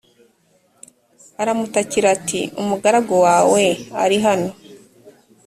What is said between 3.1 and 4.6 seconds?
wawe ari hano